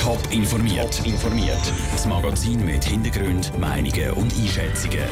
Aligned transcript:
Top 0.00 0.32
informiert. 0.32 1.04
informiert. 1.04 1.72
Das 1.92 2.06
Magazin 2.06 2.64
mit 2.64 2.82
Hintergrund, 2.82 3.52
Meinungen 3.58 4.12
und 4.12 4.32
Einschätzungen. 4.32 5.04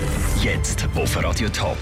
Jetzt 0.42 0.88
auf 0.94 1.22
Radio 1.22 1.50
Top. 1.50 1.76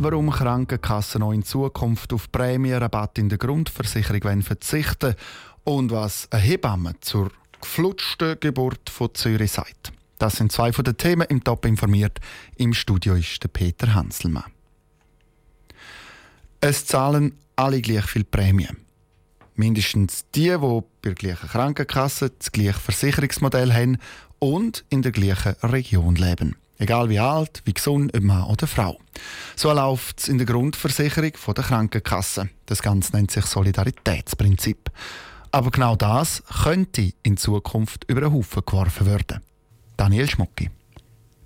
Warum 0.00 0.28
Krankenkassen 0.28 1.20
noch 1.20 1.30
in 1.30 1.44
Zukunft 1.44 2.12
auf 2.12 2.32
Prämienrabatt 2.32 3.18
in 3.18 3.28
der 3.28 3.38
Grundversicherung 3.38 4.42
verzichten 4.42 5.14
und 5.62 5.92
was 5.92 6.26
eine 6.32 6.42
Hebamme 6.42 6.94
zur 7.00 7.30
geflutschten 7.60 8.40
Geburt 8.40 8.90
von 8.90 9.14
Zürich 9.14 9.52
sagt. 9.52 9.92
Das 10.18 10.34
sind 10.34 10.50
zwei 10.50 10.72
von 10.72 10.84
den 10.84 10.96
Themen 10.96 11.28
im 11.28 11.44
Top 11.44 11.64
informiert. 11.64 12.18
Im 12.56 12.74
Studio 12.74 13.14
ist 13.14 13.40
der 13.44 13.48
Peter 13.48 13.94
Hanselmann. 13.94 14.50
Es 16.60 16.86
zahlen 16.86 17.38
alle 17.54 17.80
gleich 17.80 18.06
viel 18.06 18.24
Prämien. 18.24 18.83
Mindestens 19.56 20.24
die, 20.34 20.50
die 20.50 20.58
bei 20.58 20.82
der 21.04 21.14
gleichen 21.14 21.48
Krankenkasse 21.48 22.30
das 22.38 22.50
gleiche 22.50 22.78
Versicherungsmodell 22.78 23.72
haben 23.72 23.98
und 24.38 24.84
in 24.88 25.02
der 25.02 25.12
gleichen 25.12 25.54
Region 25.62 26.16
leben. 26.16 26.56
Egal 26.78 27.08
wie 27.08 27.20
alt, 27.20 27.62
wie 27.64 27.72
gesund, 27.72 28.14
ob 28.16 28.22
Mann 28.22 28.44
oder 28.44 28.66
Frau. 28.66 28.98
So 29.54 29.72
läuft 29.72 30.20
es 30.20 30.28
in 30.28 30.38
der 30.38 30.46
Grundversicherung 30.46 31.32
der 31.54 31.64
Krankenkasse. 31.64 32.50
Das 32.66 32.82
Ganze 32.82 33.14
nennt 33.14 33.30
sich 33.30 33.44
Solidaritätsprinzip. 33.46 34.90
Aber 35.52 35.70
genau 35.70 35.94
das 35.94 36.42
könnte 36.64 37.12
in 37.22 37.36
Zukunft 37.36 38.04
über 38.08 38.22
den 38.22 38.32
Haufen 38.32 38.62
geworfen 38.66 39.06
werden. 39.06 39.40
Daniel 39.96 40.28
Schmucki. 40.28 40.70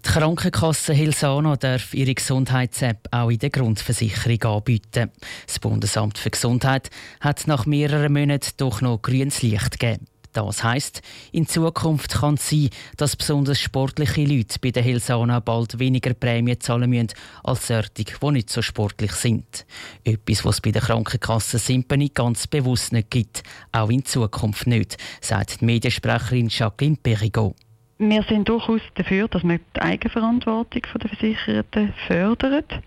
Die 0.04 0.10
Krankenkasse 0.10 0.92
Hilsana 0.92 1.56
darf 1.56 1.92
ihre 1.92 2.14
Gesundheits-App 2.14 3.08
auch 3.10 3.30
in 3.30 3.38
der 3.38 3.50
Grundversicherung 3.50 4.42
anbieten. 4.42 5.10
Das 5.46 5.58
Bundesamt 5.58 6.18
für 6.18 6.30
Gesundheit 6.30 6.90
hat 7.20 7.46
nach 7.46 7.66
mehreren 7.66 8.12
Monaten 8.12 8.52
doch 8.56 8.80
noch 8.80 9.02
grünes 9.02 9.42
Licht 9.42 9.78
gegeben. 9.78 10.06
Das 10.32 10.62
heisst, 10.62 11.02
in 11.32 11.48
Zukunft 11.48 12.14
kann 12.14 12.34
es 12.34 12.48
sein, 12.48 12.68
dass 12.96 13.16
besonders 13.16 13.60
sportliche 13.60 14.24
Leute 14.24 14.58
bei 14.60 14.70
der 14.70 14.82
Hilsana 14.82 15.40
bald 15.40 15.78
weniger 15.78 16.14
Prämien 16.14 16.60
zahlen 16.60 16.90
müssen 16.90 17.08
als 17.42 17.66
solche, 17.66 17.90
die 17.96 18.30
nicht 18.30 18.50
so 18.50 18.62
sportlich 18.62 19.12
sind. 19.12 19.66
Etwas, 20.04 20.44
was 20.44 20.56
es 20.56 20.60
bei 20.60 20.70
der 20.70 20.82
Krankenkasse 20.82 21.58
Simpany 21.58 22.10
ganz 22.14 22.46
bewusst 22.46 22.92
nicht 22.92 23.10
gibt. 23.10 23.42
Auch 23.72 23.90
in 23.90 24.04
Zukunft 24.04 24.66
nicht, 24.66 24.96
sagt 25.20 25.60
die 25.60 25.64
Mediensprecherin 25.64 26.48
Jacqueline 26.48 26.98
Perigot. 27.02 27.56
Wir 28.00 28.22
sind 28.22 28.48
durchaus 28.48 28.80
dafür, 28.94 29.26
dass 29.26 29.42
man 29.42 29.58
die 29.74 29.80
Eigenverantwortung 29.80 30.82
der 31.02 31.08
Versicherten 31.08 31.92
fördert. 32.06 32.80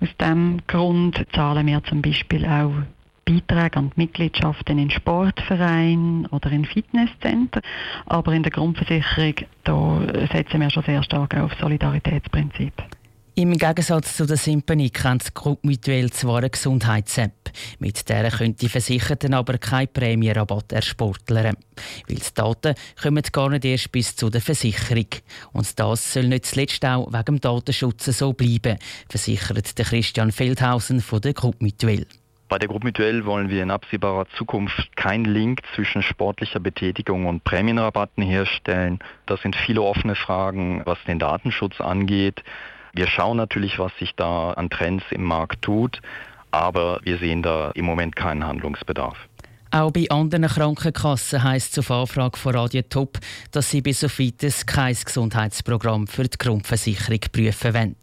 Aus 0.00 0.08
diesem 0.20 0.60
Grund 0.66 1.24
zahlen 1.32 1.66
wir 1.66 1.82
zum 1.84 2.02
Beispiel 2.02 2.44
auch 2.44 2.74
Beiträge 3.24 3.78
an 3.78 3.90
die 3.96 4.02
Mitgliedschaften 4.02 4.78
in 4.78 4.90
Sportvereinen 4.90 6.26
oder 6.26 6.52
in 6.52 6.66
Fitnesszentren. 6.66 7.62
Aber 8.04 8.34
in 8.34 8.42
der 8.42 8.52
Grundversicherung 8.52 9.34
da 9.64 10.00
setzen 10.30 10.60
wir 10.60 10.68
schon 10.68 10.82
sehr 10.82 11.02
stark 11.02 11.34
auf 11.36 11.54
Solidaritätsprinzip. 11.54 12.74
Im 13.36 13.58
Gegensatz 13.58 14.16
zu 14.16 14.26
der 14.26 14.36
Simpany 14.36 14.90
kennt 14.90 15.26
die 15.26 15.34
Groupe 15.34 15.66
Mutuelle 15.66 16.08
zwar 16.10 16.38
eine 16.38 16.50
Gesundheits-App. 16.50 17.50
Mit 17.80 18.08
der 18.08 18.30
können 18.30 18.54
die 18.54 18.68
Versicherten 18.68 19.34
aber 19.34 19.58
keinen 19.58 19.92
Prämienrabatt 19.92 20.70
ersportlern. 20.70 21.56
Weil 22.06 22.16
die 22.16 22.32
Daten 22.32 22.76
kommen 23.02 23.24
gar 23.32 23.50
nicht 23.50 23.64
erst 23.64 23.90
bis 23.90 24.14
zu 24.14 24.30
der 24.30 24.40
Versicherung. 24.40 25.08
Und 25.52 25.80
das 25.80 26.12
soll 26.12 26.28
nicht 26.28 26.46
zuletzt 26.46 26.84
auch 26.84 27.12
wegen 27.12 27.24
dem 27.24 27.40
Datenschutz 27.40 28.04
so 28.04 28.32
bleiben, 28.34 28.78
versichert 29.08 29.74
Christian 29.74 30.30
Feldhausen 30.30 31.00
von 31.00 31.20
der 31.20 31.32
Groupe 31.32 31.58
Mutuelle. 31.58 32.06
Bei 32.48 32.60
der 32.60 32.68
Gruppe 32.68 32.86
Mutuell 32.86 33.24
wollen 33.24 33.48
wir 33.48 33.64
in 33.64 33.72
absehbarer 33.72 34.28
Zukunft 34.36 34.96
keinen 34.96 35.24
Link 35.24 35.62
zwischen 35.74 36.02
sportlicher 36.02 36.60
Betätigung 36.60 37.26
und 37.26 37.42
Prämienrabatten 37.42 38.22
herstellen. 38.22 39.00
Das 39.26 39.42
sind 39.42 39.56
viele 39.56 39.82
offene 39.82 40.14
Fragen, 40.14 40.82
was 40.84 40.98
den 41.08 41.18
Datenschutz 41.18 41.80
angeht. 41.80 42.44
Wir 42.94 43.08
schauen 43.08 43.36
natürlich, 43.36 43.78
was 43.80 43.92
sich 43.98 44.14
da 44.14 44.52
an 44.52 44.70
Trends 44.70 45.04
im 45.10 45.24
Markt 45.24 45.62
tut, 45.62 46.00
aber 46.52 47.00
wir 47.02 47.18
sehen 47.18 47.42
da 47.42 47.72
im 47.72 47.84
Moment 47.84 48.14
keinen 48.14 48.46
Handlungsbedarf. 48.46 49.16
Auch 49.72 49.90
bei 49.90 50.08
anderen 50.08 50.46
Krankenkassen 50.46 51.42
heisst 51.42 51.76
es 51.76 51.78
auf 51.78 51.90
Anfrage 51.90 52.38
von 52.38 52.54
Radio 52.54 52.82
Top, 52.82 53.18
dass 53.50 53.70
sie 53.70 53.82
bis 53.82 54.04
auf 54.04 54.20
weiteres 54.20 54.64
kein 54.64 54.94
Gesundheitsprogramm 54.94 56.06
für 56.06 56.22
die 56.22 56.38
Grundversicherung 56.38 57.18
prüfen 57.32 57.74
wollen. 57.74 57.96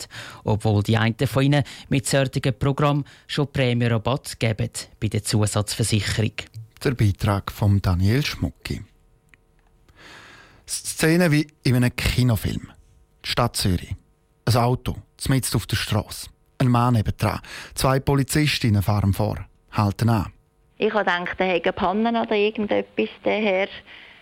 Obwohl 0.43 0.83
die 0.83 0.97
einen 0.97 1.15
von 1.25 1.43
ihnen 1.43 1.63
mit 1.87 2.05
solchen 2.07 2.59
Programm 2.59 3.05
schon 3.27 3.49
Prämienrabatt 3.49 4.37
geben 4.37 4.69
bei 4.99 5.07
der 5.07 5.23
Zusatzversicherung. 5.23 6.33
Der 6.83 6.91
Beitrag 6.91 7.49
von 7.49 7.81
Daniel 7.81 8.25
Schmucki. 8.25 8.81
Szene 10.67 11.31
wie 11.31 11.47
in 11.63 11.75
einem 11.75 11.95
Kinofilm. 11.95 12.67
Die 13.23 13.29
Stadt 13.29 13.55
Zürich. 13.55 13.95
Ein 14.53 14.63
Auto, 14.63 14.97
mitten 15.29 15.55
auf 15.55 15.65
der 15.65 15.77
Straße. 15.77 16.27
Ein 16.57 16.67
Mann 16.67 16.95
nebendran. 16.95 17.39
Zwei 17.73 18.01
Polizistinnen 18.01 18.81
fahren 18.81 19.13
vor, 19.13 19.37
halten 19.71 20.09
an. 20.09 20.33
Ich 20.77 20.93
habe 20.93 21.05
gedacht, 21.05 21.39
er 21.39 21.45
hätte 21.45 21.71
Panne 21.71 22.09
oder 22.21 22.35
irgendetwas. 22.35 23.07
Der 23.23 23.39
Herr 23.39 23.67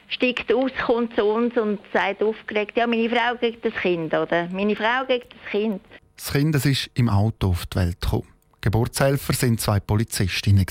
steigt 0.07 0.53
aus, 0.53 0.69
kommt 0.85 1.15
zu 1.15 1.25
uns 1.25 1.57
und 1.57 1.79
sagt 1.91 2.21
aufgeregt, 2.21 2.77
ja, 2.77 2.85
meine 2.85 3.09
Frau 3.09 3.37
kriegt 3.39 3.65
das 3.65 3.73
Kind, 3.73 4.13
oder? 4.13 4.47
Meine 4.49 4.75
Frau 4.75 5.03
kriegt 5.07 5.33
das 5.33 5.51
Kind. 5.51 5.81
Das 6.15 6.31
Kind 6.31 6.53
ist 6.53 6.91
im 6.93 7.09
Auto 7.09 7.47
auf 7.47 7.65
die 7.65 7.77
Welt 7.77 7.99
gekommen. 7.99 8.27
Geburtshelfer 8.61 9.33
sind 9.33 9.59
zwei 9.59 9.79
Polizistinnen. 9.79 10.65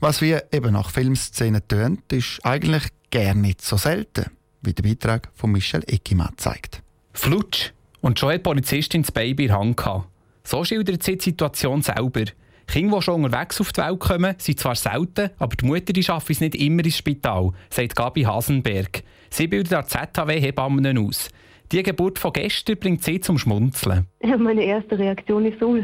Was 0.00 0.20
wie 0.20 0.36
eben 0.52 0.72
nach 0.74 0.90
Filmszenen 0.90 1.66
tönt, 1.66 2.12
ist 2.12 2.44
eigentlich 2.44 2.88
gar 3.10 3.32
nicht 3.32 3.62
so 3.62 3.78
selten, 3.78 4.26
wie 4.60 4.74
der 4.74 4.82
Beitrag 4.82 5.30
von 5.34 5.52
Michel 5.52 5.82
Eckimann 5.86 6.34
zeigt. 6.36 6.82
Flutsch 7.14 7.72
und 8.06 8.20
schon 8.20 8.28
hat 8.28 8.36
die 8.36 8.42
Polizistin 8.42 9.02
das 9.02 9.10
Baby 9.10 9.44
in 9.44 9.48
der 9.48 9.58
Hand 9.58 9.76
gehabt. 9.76 10.06
So 10.44 10.64
schildert 10.64 11.02
sie 11.02 11.16
die 11.16 11.24
Situation 11.24 11.82
selber. 11.82 12.22
Kinder, 12.68 12.98
die 12.98 13.02
schon 13.02 13.24
unterwegs 13.24 13.60
auf 13.60 13.72
die 13.72 13.80
Welt 13.80 13.98
kommen, 13.98 14.34
sind 14.38 14.60
zwar 14.60 14.76
selten, 14.76 15.30
aber 15.40 15.56
die 15.56 15.66
Mutter 15.66 16.02
schafft 16.02 16.30
es 16.30 16.40
nicht 16.40 16.54
immer 16.54 16.84
ins 16.84 16.98
Spital, 16.98 17.50
sagt 17.68 17.96
Gabi 17.96 18.22
Hasenberg. 18.22 19.02
Sie 19.30 19.48
bildet 19.48 19.74
an 19.74 19.86
ZHW-Hebammen 19.86 20.98
aus. 20.98 21.30
Die 21.72 21.82
Geburt 21.82 22.20
von 22.20 22.32
gestern 22.32 22.76
bringt 22.76 23.02
sie 23.02 23.18
zum 23.18 23.38
Schmunzeln. 23.38 24.06
Ja, 24.22 24.36
meine 24.36 24.62
erste 24.62 24.96
Reaktion 24.96 25.44
ist 25.44 25.58
so, 25.58 25.76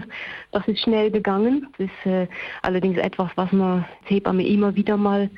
das 0.53 0.69
ist 0.69 0.81
schnell 0.81 1.11
gegangen. 1.11 1.66
Das 1.77 1.88
ist 1.88 2.06
äh, 2.06 2.28
allerdings 2.62 2.99
etwas, 2.99 3.31
was 3.34 3.50
man 3.50 3.84
Hebamme 4.05 4.47
immer 4.47 4.77
wieder 4.77 4.97
mal 4.97 5.28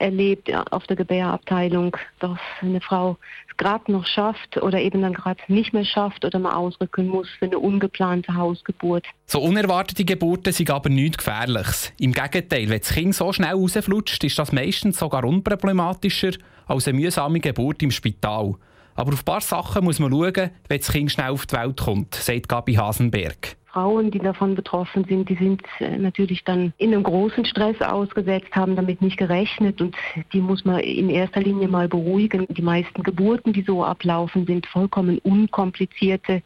erlebt 0.00 0.50
auf 0.70 0.86
der 0.86 0.96
Gebärabteilung, 0.96 1.96
dass 2.18 2.38
eine 2.60 2.80
Frau 2.80 3.16
es 3.48 3.56
gerade 3.56 3.92
noch 3.92 4.06
schafft 4.06 4.56
oder 4.56 4.80
eben 4.80 5.02
dann 5.02 5.12
gerade 5.12 5.40
nicht 5.48 5.72
mehr 5.72 5.84
schafft 5.84 6.24
oder 6.24 6.38
mal 6.38 6.54
ausrücken 6.54 7.08
muss 7.08 7.28
für 7.38 7.44
eine 7.44 7.58
ungeplante 7.58 8.34
Hausgeburt. 8.34 9.04
So 9.26 9.40
unerwartete 9.40 10.04
Geburten 10.04 10.52
sind 10.52 10.70
aber 10.70 10.88
nichts 10.88 11.18
Gefährliches. 11.18 11.92
Im 11.98 12.12
Gegenteil, 12.12 12.68
wenn 12.68 12.80
das 12.80 12.92
Kind 12.92 13.14
so 13.14 13.32
schnell 13.32 13.52
rausflutscht, 13.52 14.24
ist 14.24 14.38
das 14.38 14.52
meistens 14.52 14.98
sogar 14.98 15.24
unproblematischer 15.24 16.32
als 16.66 16.88
eine 16.88 16.98
mühsame 16.98 17.40
Geburt 17.40 17.82
im 17.82 17.90
Spital. 17.90 18.54
Aber 18.94 19.12
auf 19.12 19.20
ein 19.20 19.24
paar 19.24 19.40
Sachen 19.40 19.84
muss 19.84 19.98
man 19.98 20.10
schauen, 20.10 20.50
wenn 20.68 20.78
das 20.78 20.90
Kind 20.90 21.12
schnell 21.12 21.30
auf 21.30 21.46
die 21.46 21.56
Welt 21.56 21.80
kommt, 21.80 22.14
sagt 22.14 22.48
Gabi 22.48 22.74
Hasenberg. 22.74 23.56
Frauen, 23.72 24.10
die 24.10 24.18
davon 24.18 24.54
betroffen 24.54 25.04
sind, 25.04 25.28
die 25.28 25.36
sind 25.36 25.62
äh, 25.78 25.96
natürlich 25.96 26.44
dann 26.44 26.72
in 26.78 26.92
einem 26.92 27.02
großen 27.02 27.44
Stress 27.44 27.80
ausgesetzt, 27.80 28.54
haben 28.54 28.74
damit 28.74 29.00
nicht 29.00 29.16
gerechnet 29.16 29.80
und 29.80 29.96
die 30.32 30.40
muss 30.40 30.64
man 30.64 30.80
in 30.80 31.08
erster 31.08 31.40
Linie 31.40 31.68
mal 31.68 31.88
beruhigen. 31.88 32.46
Die 32.48 32.62
meisten 32.62 33.02
Geburten, 33.02 33.52
die 33.52 33.62
so 33.62 33.84
ablaufen, 33.84 34.46
sind 34.46 34.66
vollkommen 34.66 35.18
unkomplizierte 35.18 36.42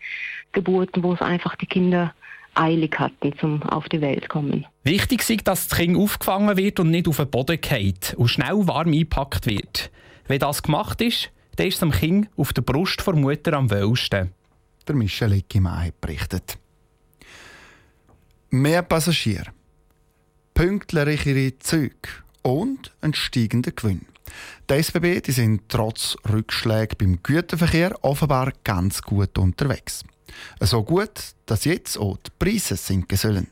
Geburten, 0.52 1.02
wo 1.02 1.14
es 1.14 1.22
einfach 1.22 1.56
die 1.56 1.66
Kinder 1.66 2.14
eilig 2.54 2.98
hatten 2.98 3.36
zum 3.38 3.62
auf 3.62 3.88
die 3.88 4.00
Welt 4.00 4.28
kommen. 4.28 4.66
Wichtig 4.84 5.28
ist, 5.28 5.48
dass 5.48 5.68
das 5.68 5.78
Kind 5.78 5.96
aufgefangen 5.96 6.56
wird 6.56 6.78
und 6.78 6.90
nicht 6.90 7.08
auf 7.08 7.16
den 7.16 7.30
Boden 7.30 7.60
geht 7.60 8.14
und 8.16 8.28
schnell 8.28 8.66
warm 8.68 8.88
eingepackt 8.88 9.46
wird. 9.46 9.90
Wenn 10.28 10.38
das 10.38 10.62
gemacht 10.62 11.00
ist, 11.00 11.30
dann 11.56 11.66
ist 11.66 11.74
es 11.74 11.80
dem 11.80 11.90
Kind 11.90 12.28
auf 12.36 12.52
der 12.52 12.62
Brust 12.62 13.04
der 13.06 13.14
Mutter 13.14 13.54
am 13.54 13.70
wohlsten. 13.70 14.32
Der 14.86 14.94
Michel 14.94 15.32
Eckimann 15.32 15.92
berichtet. 16.00 16.58
Mehr 18.54 18.82
Passagiere, 18.82 19.50
pünktlichere 20.54 21.58
Züge 21.58 22.08
und 22.42 22.92
ein 23.00 23.12
steigender 23.12 23.72
Gewinn. 23.72 24.06
Die 24.70 24.74
SBB 24.74 25.20
die 25.22 25.32
sind 25.32 25.62
trotz 25.68 26.16
Rückschlägen 26.30 26.96
beim 26.96 27.20
Güterverkehr 27.20 27.98
offenbar 28.04 28.52
ganz 28.62 29.02
gut 29.02 29.38
unterwegs. 29.38 30.04
So 30.60 30.84
gut, 30.84 31.34
dass 31.46 31.64
jetzt 31.64 31.98
auch 31.98 32.16
die 32.18 32.30
Preise 32.38 32.76
sinken 32.76 33.18
sollen. 33.18 33.48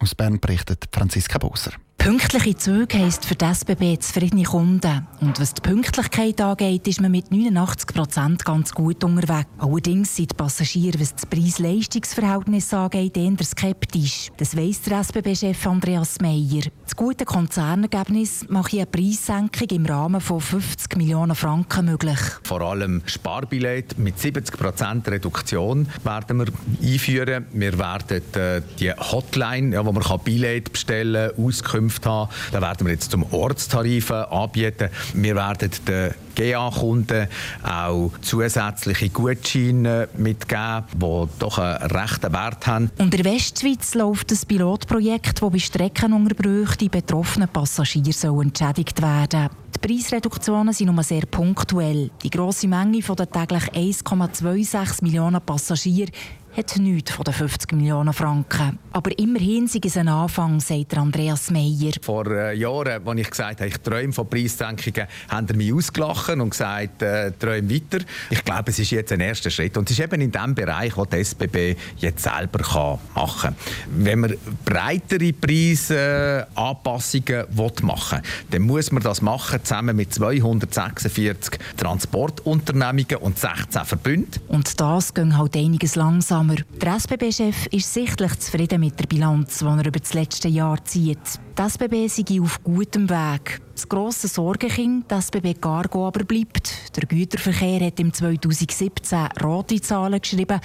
Aus 0.00 0.16
Bern 0.16 0.40
berichtet 0.40 0.88
Franziska 0.90 1.38
Boser. 1.38 1.74
Pünktliche 2.00 2.56
Züge 2.56 2.98
heisst 2.98 3.26
für 3.26 3.34
die 3.34 3.44
SBB 3.44 3.98
zufriedene 4.00 4.44
Kunden. 4.44 5.06
Und 5.20 5.38
was 5.38 5.52
die 5.52 5.60
Pünktlichkeit 5.60 6.40
angeht, 6.40 6.88
ist 6.88 7.02
man 7.02 7.10
mit 7.10 7.30
89 7.30 7.94
Prozent 7.94 8.42
ganz 8.42 8.72
gut 8.72 9.04
unterwegs. 9.04 9.50
Allerdings 9.58 10.16
sind 10.16 10.30
die 10.30 10.34
Passagiere, 10.34 10.98
was 10.98 11.14
das 11.14 11.26
Preis-Leistungs-Verhältnis 11.26 12.72
angeht, 12.72 13.18
eher 13.18 13.44
skeptisch. 13.44 14.30
Das 14.38 14.56
weiss 14.56 14.80
der 14.80 15.00
SBB-Chef 15.00 15.66
Andreas 15.66 16.18
Meyer. 16.22 16.62
Das 16.84 16.96
gute 16.96 17.26
Konzernergebnis 17.26 18.46
macht 18.48 18.72
eine 18.72 18.86
Preissenkung 18.86 19.68
im 19.68 19.84
Rahmen 19.84 20.22
von 20.22 20.40
50 20.40 20.96
Millionen 20.96 21.36
Franken 21.36 21.84
möglich. 21.84 22.18
Vor 22.44 22.62
allem 22.62 23.02
Sparbillett 23.04 23.98
mit 23.98 24.18
70 24.18 24.56
Prozent 24.56 25.06
Reduktion 25.06 25.86
werden 26.02 26.38
wir 26.38 26.46
einführen. 26.82 27.44
Wir 27.52 27.78
werden 27.78 28.22
äh, 28.34 28.62
die 28.78 28.90
Hotline, 28.90 29.84
wo 29.84 29.92
man 29.92 30.02
Billett 30.24 30.72
bestellen 30.72 31.30
kann, 31.36 31.44
Auskünfte 31.44 31.89
Unterkünfte 31.90 32.08
haben. 32.08 32.30
Da 32.52 32.60
werden 32.60 32.86
wir 32.86 32.92
jetzt 32.92 33.10
zum 33.10 33.24
Ortstarif 33.32 34.10
anbieten. 34.10 34.88
Wir 35.14 35.34
werden 35.34 35.70
den 35.86 36.14
GA-Kunden 36.34 37.28
auch 37.62 38.12
zusätzliche 38.22 39.10
Gutscheine 39.10 40.08
mitgeben, 40.16 40.84
die 40.94 41.28
doch 41.38 41.58
einen 41.58 41.90
rechten 41.90 42.32
Wert 42.32 42.66
haben. 42.66 42.90
Und 42.98 43.14
in 43.14 43.22
der 43.22 43.32
Westschweiz 43.32 43.94
läuft 43.94 44.30
ein 44.30 44.38
Pilotprojekt, 44.46 45.42
das 45.42 45.50
bei 45.50 45.58
Streckenunterbrüchen 45.58 46.78
die 46.78 46.88
betroffenen 46.88 47.48
Passagiere 47.48 48.40
entschädigt 48.40 49.02
werden 49.02 49.50
Die 49.74 49.78
Preisreduktionen 49.78 50.74
sind 50.74 50.92
nur 50.92 51.02
sehr 51.02 51.26
punktuell. 51.26 52.10
Die 52.22 52.30
grosse 52.30 52.66
Menge 52.66 53.00
der 53.00 53.30
täglich 53.30 53.64
1,26 53.72 55.02
Millionen 55.02 55.40
Passagiere 55.40 56.10
hat 56.56 56.76
nichts 56.78 57.12
von 57.12 57.24
den 57.24 57.34
50 57.34 57.72
Millionen 57.72 58.12
Franken. 58.12 58.78
Aber 58.92 59.16
immerhin 59.18 59.66
sei 59.68 59.78
es 59.84 59.96
ein 59.96 60.08
Anfang, 60.08 60.58
sagt 60.58 60.96
Andreas 60.96 61.48
Meyer. 61.50 61.92
Vor 62.02 62.26
äh, 62.26 62.56
Jahren, 62.56 63.06
als 63.06 63.20
ich 63.20 63.30
gesagt 63.30 63.60
habe, 63.60 63.68
ich 63.68 63.78
träume 63.78 64.12
von 64.12 64.28
Preissenkungen, 64.28 65.06
haben 65.28 65.46
sie 65.46 65.54
mich 65.54 65.72
ausgelacht 65.72 66.30
und 66.30 66.50
gesagt, 66.50 67.02
äh, 67.02 67.30
träume 67.38 67.72
weiter. 67.72 68.04
Ich 68.30 68.42
glaube, 68.44 68.70
es 68.70 68.80
ist 68.80 68.90
jetzt 68.90 69.12
ein 69.12 69.20
erster 69.20 69.50
Schritt. 69.50 69.76
Und 69.76 69.88
es 69.90 69.98
ist 69.98 70.04
eben 70.04 70.20
in 70.20 70.32
dem 70.32 70.56
Bereich, 70.56 70.96
wo 70.96 71.04
die 71.04 71.18
SBB 71.18 71.76
jetzt 71.98 72.24
selber 72.24 72.64
kann 72.64 72.98
machen 73.14 73.54
kann. 73.54 74.04
Wenn 74.04 74.18
man 74.20 74.34
breitere 74.64 75.32
Preisanpassungen 75.32 77.28
äh, 77.28 77.44
machen 77.82 78.18
will, 78.18 78.24
dann 78.50 78.62
muss 78.62 78.90
man 78.90 79.02
das 79.02 79.22
machen, 79.22 79.59
zusammen 79.62 79.96
mit 79.96 80.12
246 80.14 81.58
Transportunternehmungen 81.76 83.16
und 83.20 83.38
16 83.38 83.84
Verbünden. 83.84 84.40
Und 84.48 84.80
das 84.80 85.14
geht 85.14 85.36
halt 85.36 85.56
einiges 85.56 85.96
langsam 85.96 86.30
langsamer. 86.30 86.56
Der 86.80 86.96
SBB-Chef 86.96 87.66
ist 87.66 87.92
sichtlich 87.92 88.38
zufrieden 88.38 88.80
mit 88.80 88.98
der 88.98 89.06
Bilanz, 89.06 89.58
die 89.58 89.64
er 89.64 89.86
über 89.86 89.98
das 89.98 90.14
letzte 90.14 90.48
Jahr 90.48 90.84
zieht. 90.84 91.18
Die 91.58 91.62
SBB 91.62 92.08
sei 92.08 92.40
auf 92.40 92.62
gutem 92.62 93.08
Weg. 93.08 93.60
Das 93.74 93.88
grosse 93.88 94.28
Sorgenkind, 94.28 95.06
das 95.08 95.26
SBB 95.26 95.60
Cargo 95.60 96.06
aber 96.06 96.24
bleibt. 96.24 96.96
Der 96.96 97.06
Güterverkehr 97.06 97.86
hat 97.86 98.00
im 98.00 98.12
2017 98.12 99.28
rote 99.42 99.80
Zahlen 99.80 100.20
geschrieben 100.20 100.60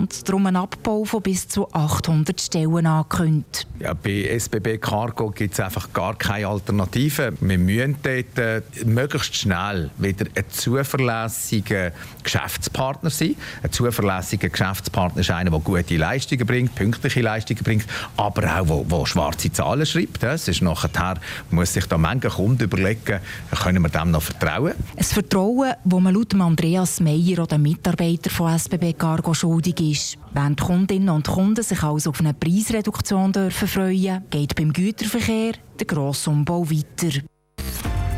und 0.00 0.26
darum 0.28 0.46
einen 0.46 0.56
Abbau 0.56 1.04
von 1.04 1.20
bis 1.20 1.46
zu 1.46 1.70
800 1.72 2.40
Stellen 2.40 2.86
angekündigt. 2.86 3.66
Ja, 3.78 3.92
bei 3.92 4.24
SBB 4.38 4.78
Cargo 4.78 5.30
gibt 5.30 5.54
es 5.54 5.60
einfach 5.60 5.92
gar 5.92 6.14
keine 6.16 6.48
Alternative. 6.48 7.32
Wir 7.40 7.58
müssen 7.58 7.96
dort 8.02 8.38
äh, 8.38 8.62
möglichst 8.84 9.36
schnell 9.36 9.90
wieder 9.98 10.26
ein 10.34 10.44
zuverlässiger 10.48 11.92
Geschäftspartner 12.22 13.10
sein. 13.10 13.36
Ein 13.62 13.72
zuverlässiger 13.72 14.48
Geschäftspartner 14.48 15.20
ist 15.20 15.30
einer, 15.30 15.50
der 15.50 15.60
gute 15.60 15.96
Leistungen 15.96 16.46
bringt, 16.46 16.74
pünktliche 16.74 17.20
Leistungen 17.20 17.62
bringt, 17.62 17.86
aber 18.16 18.58
auch 18.58 18.68
wo, 18.68 18.86
wo 18.88 19.04
schwarze 19.04 19.52
Zahlen 19.52 19.84
schreibt. 19.84 20.22
Es 20.22 20.48
ist 20.48 20.62
nachher, 20.62 21.20
muss 21.50 21.74
sich 21.74 21.86
da 21.86 21.98
mancher 21.98 22.30
Kunde 22.30 22.64
überlegen, 22.64 23.20
können 23.62 23.82
wir 23.82 23.90
dem 23.90 24.12
noch 24.12 24.22
vertrauen? 24.22 24.72
Ein 24.96 25.04
Vertrauen, 25.04 25.74
das 25.84 26.00
man 26.00 26.14
laut 26.14 26.34
Andreas 26.34 27.00
Meyer, 27.00 27.46
den 27.46 27.62
Mitarbeiter 27.62 28.30
von 28.30 28.56
SBB 28.58 28.94
Cargo, 28.94 29.34
schuldig 29.34 29.80
ist. 29.80 29.89
Während 30.32 30.60
Kundinnen 30.60 31.08
und 31.08 31.26
Kunden 31.26 31.62
sich 31.62 31.82
also 31.82 32.10
auf 32.10 32.20
eine 32.20 32.34
Preisreduktion 32.34 33.32
dürfen 33.32 33.68
freuen, 33.68 34.24
geht 34.30 34.54
beim 34.54 34.72
Güterverkehr 34.72 35.52
der 35.78 35.86
Grossumbau 35.86 36.68
weiter. 36.70 37.20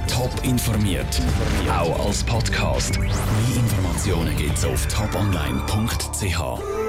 Top 0.08 0.32
informiert, 0.44 1.20
auch 1.68 2.06
als 2.06 2.22
Podcast. 2.24 2.98
Mehr 2.98 3.10
Informationen 3.56 4.36
gibt 4.36 4.58
es 4.58 4.64
auf 4.64 4.86
toponline.ch. 4.88 6.81